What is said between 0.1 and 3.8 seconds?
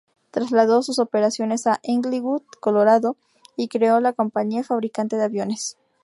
Trasladó sus operaciones a Englewood, Colorado, y